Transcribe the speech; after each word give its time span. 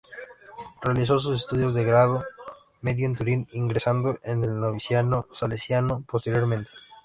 Realizó 0.81 1.19
sus 1.19 1.41
estudios 1.41 1.75
de 1.75 1.83
grado 1.83 2.23
medio 2.81 3.05
en 3.05 3.15
Turín, 3.15 3.47
ingresando 3.53 4.17
en 4.23 4.43
el 4.43 4.59
noviciado 4.59 5.27
salesiano 5.31 6.03
posteriormente. 6.09 6.71